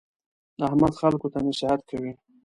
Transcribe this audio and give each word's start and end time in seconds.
احمد 0.65 0.93
خلکو 1.01 1.27
ته 1.33 1.39
نصیحت 1.47 1.81
کوي. 1.89 2.11